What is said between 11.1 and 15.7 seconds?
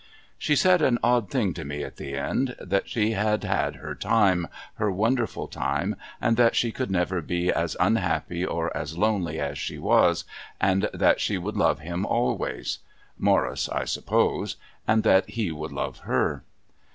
she would love him always (Morris, I suppose), and that he